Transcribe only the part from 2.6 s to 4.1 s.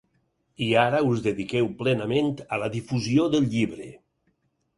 la difusió del llibre.